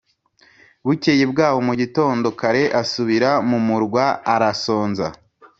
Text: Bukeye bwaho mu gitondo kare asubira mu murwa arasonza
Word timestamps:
Bukeye 0.85 1.23
bwaho 1.31 1.59
mu 1.67 1.73
gitondo 1.81 2.27
kare 2.39 2.63
asubira 2.81 3.29
mu 3.49 3.57
murwa 3.67 4.05
arasonza 4.33 5.07